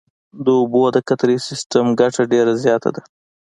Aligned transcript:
د 0.43 0.47
اوبو 0.59 0.83
د 0.95 0.97
قطرهیي 1.07 1.45
سیستم 1.47 1.85
ګټه 1.99 2.21
ډېره 2.31 2.53
زیاته 2.63 2.89
ده. 2.95 3.01